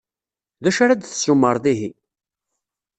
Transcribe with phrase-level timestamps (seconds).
[0.63, 1.89] D acu ara d-tessumred, ihi?